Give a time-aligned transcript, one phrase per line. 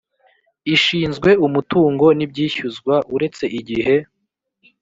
[0.75, 3.95] ishinzwe umutungo n ibyishyuzwa uretse igihe